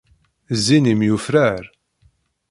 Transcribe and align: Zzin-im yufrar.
Zzin-im 0.57 1.01
yufrar. 1.07 1.63